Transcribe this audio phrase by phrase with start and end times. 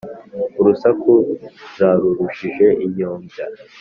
[0.59, 1.13] urusaku
[1.77, 3.45] zarurushije inyombya,